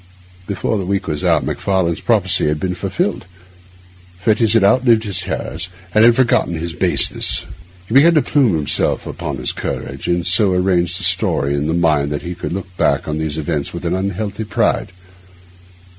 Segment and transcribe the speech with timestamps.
[0.47, 3.27] Before the week was out Macfarlane's prophecy had been fulfilled.
[4.17, 7.45] Fettes had outlived his terrors and had forgotten his baseness.
[7.87, 11.67] He began to plume himself upon his courage, and had so arranged the story in
[11.67, 14.91] his mind that he could look back on these events with an unhealthy pride.